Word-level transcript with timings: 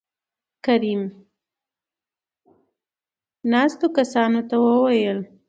کريم: 0.65 1.01
ناستو 3.51 3.87
کسانو 3.97 4.41
ته 4.49 4.55
وويل 4.65 5.19